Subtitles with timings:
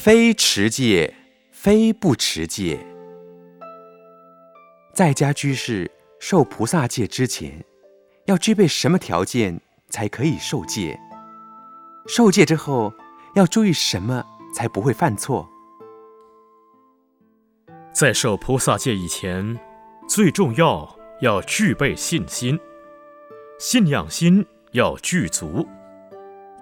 [0.00, 1.12] 非持戒，
[1.50, 2.78] 非不持戒。
[4.94, 5.90] 在家居士
[6.20, 7.64] 受菩萨戒之前，
[8.26, 10.96] 要具备什么条件才可以受戒？
[12.06, 12.94] 受戒之后
[13.34, 14.24] 要注意什么
[14.54, 15.48] 才不会犯错？
[17.92, 19.58] 在受菩萨戒以前，
[20.08, 22.56] 最重要要具备信心，
[23.58, 25.66] 信仰心要具足，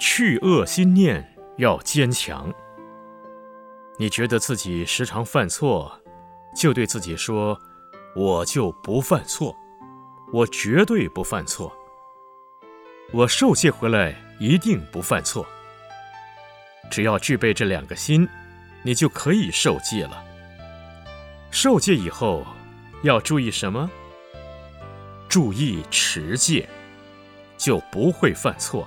[0.01, 2.51] 去恶心念要坚强。
[3.99, 6.01] 你觉得自己时常犯错，
[6.55, 7.59] 就对自己说
[8.15, 9.57] ：“我就不犯错，
[10.33, 11.75] 我绝对不犯错。
[13.13, 15.47] 我受戒回来一定不犯错。”
[16.91, 18.29] 只要具备这两个心，
[18.83, 20.23] 你就可以受戒了。
[21.51, 22.47] 受戒以后
[23.03, 23.91] 要注意什么？
[25.27, 26.69] 注意持戒，
[27.57, 28.87] 就不会犯错。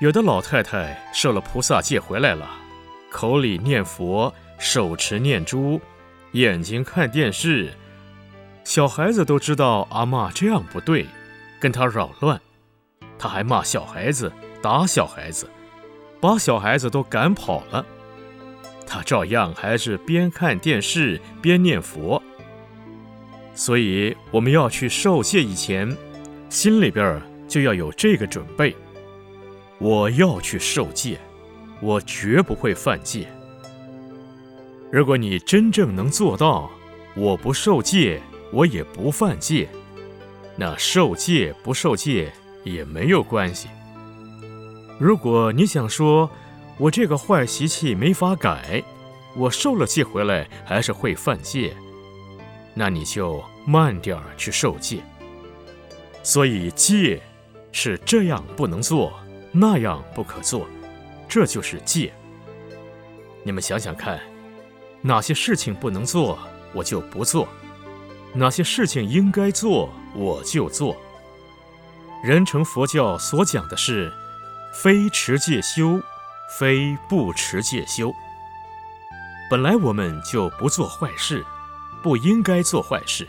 [0.00, 2.61] 有的老太太受了菩萨戒回来了。
[3.12, 5.78] 口里念佛，手持念珠，
[6.32, 7.70] 眼睛看电视，
[8.64, 11.06] 小孩子都知道阿妈这样不对，
[11.60, 12.40] 跟他扰乱，
[13.18, 15.46] 他还骂小孩子，打小孩子，
[16.20, 17.84] 把小孩子都赶跑了，
[18.86, 22.20] 他照样还是边看电视边念佛。
[23.54, 25.94] 所以我们要去受戒以前，
[26.48, 28.74] 心里边就要有这个准备，
[29.78, 31.20] 我要去受戒。
[31.82, 33.26] 我绝不会犯戒。
[34.90, 36.70] 如果你真正能做到，
[37.14, 39.68] 我不受戒，我也不犯戒，
[40.56, 43.68] 那受戒不受戒也没有关系。
[44.98, 46.30] 如果你想说，
[46.78, 48.84] 我这个坏习气没法改，
[49.34, 51.74] 我受了戒回来还是会犯戒，
[52.74, 55.00] 那你就慢点儿去受戒。
[56.22, 57.20] 所以戒
[57.72, 59.12] 是这样不能做，
[59.50, 60.66] 那样不可做。
[61.32, 62.12] 这就是戒。
[63.42, 64.20] 你们想想看，
[65.00, 66.38] 哪些事情不能做，
[66.74, 67.48] 我就不做；
[68.34, 70.94] 哪些事情应该做，我就做。
[72.22, 74.12] 人成佛教所讲的是，
[74.74, 75.98] 非持戒修，
[76.58, 78.14] 非不持戒修。
[79.48, 81.42] 本来我们就不做坏事，
[82.02, 83.26] 不应该做坏事，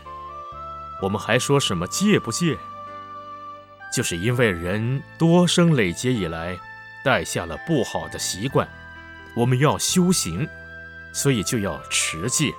[1.00, 2.58] 我们还说什么戒不戒？
[3.96, 6.60] 就是因为人多生累劫以来。
[7.04, 8.66] 带下了不好的习惯，
[9.36, 10.48] 我们要修行，
[11.12, 12.52] 所以就要持戒。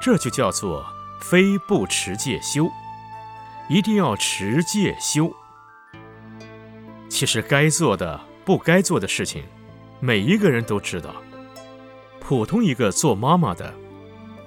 [0.00, 0.84] 这就叫做
[1.22, 2.70] 非不持戒修，
[3.70, 5.34] 一定要持戒修。
[7.08, 9.42] 其实该做的、不该做的事情，
[10.00, 11.14] 每一个人都知道。
[12.20, 13.72] 普通一个做妈妈的，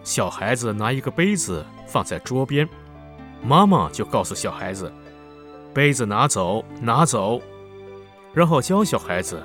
[0.04, 2.68] 小孩子拿一个杯子放在桌边，
[3.42, 4.94] 妈妈就告诉小孩子
[5.74, 7.42] ：“杯子拿走，拿走。”
[8.34, 9.44] 然后教小孩子，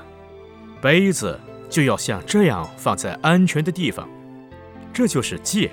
[0.80, 1.38] 杯子
[1.70, 4.08] 就要像这样放在安全的地方，
[4.92, 5.70] 这就是戒。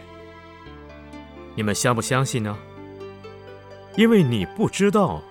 [1.55, 2.57] 你们相不相信呢？
[3.97, 5.21] 因为你不知道，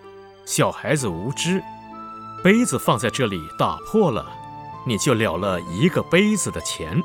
[0.45, 1.63] 小孩子无知，
[2.45, 4.27] 杯子放在这里打破了，
[4.85, 7.03] 你就了了一个杯子的钱，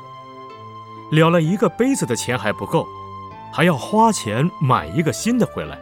[1.10, 2.86] 了了一个杯子的钱还不够，
[3.50, 5.78] 还要花钱买一个新的回来，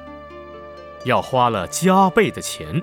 [1.04, 2.80] 要花了加倍的钱。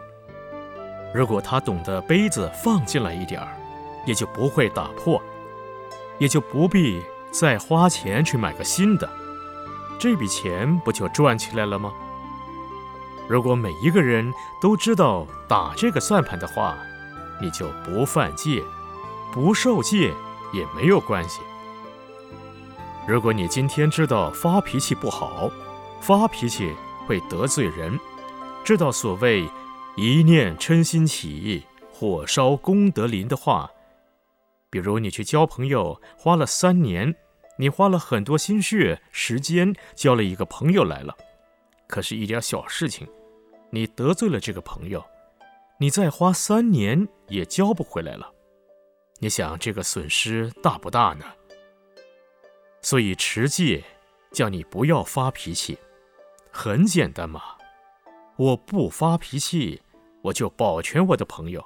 [1.14, 3.48] 如果他懂得杯子放进来一点儿，
[4.06, 5.22] 也就不会打破，
[6.20, 9.10] 也就不必再花钱去买个新的，
[10.00, 11.92] 这笔钱不就赚起来了吗？
[13.28, 14.32] 如果每一个人
[14.62, 16.78] 都知道打这个算盘的话，
[17.42, 18.64] 你就不犯戒，
[19.32, 20.14] 不受戒
[20.54, 21.42] 也没有关系。
[23.08, 25.50] 如果你今天知道发脾气不好，
[26.02, 26.76] 发脾气
[27.08, 28.00] 会得罪人，
[28.64, 29.50] 知道所谓。
[30.02, 31.62] 一念嗔心起，
[31.92, 33.70] 火烧功德林的话，
[34.70, 37.14] 比如你去交朋友，花了三年，
[37.58, 41.14] 你花了很多心血、时间交了一个朋友来了，
[41.86, 43.06] 可是，一点小事情，
[43.72, 45.04] 你得罪了这个朋友，
[45.78, 48.32] 你再花三年也交不回来了，
[49.20, 51.26] 你想这个损失大不大呢？
[52.82, 53.84] 所以持戒，
[54.32, 55.78] 叫你不要发脾气，
[56.50, 57.42] 很简单嘛，
[58.38, 59.82] 我不发脾气。
[60.22, 61.64] 我就保全我的朋友，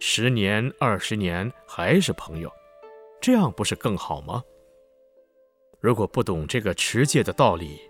[0.00, 2.50] 十年二十年还是朋友，
[3.20, 4.42] 这样不是更好吗？
[5.80, 7.80] 如果不懂这个持戒的道理，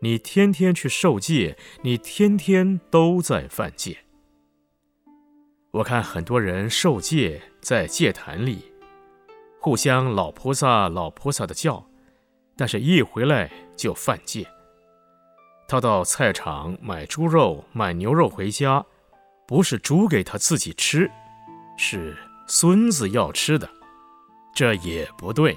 [0.00, 3.98] 你天天去受戒，你天天都在犯戒。
[5.70, 8.72] 我看很多人受戒在戒坛里，
[9.60, 11.86] 互相老菩萨老菩萨的叫，
[12.56, 14.46] 但是一回来就犯戒。
[15.68, 18.84] 他到菜场买猪肉买牛肉回家。
[19.48, 21.10] 不是煮给他自己吃，
[21.78, 22.14] 是
[22.46, 23.66] 孙子要吃的，
[24.54, 25.56] 这也不对。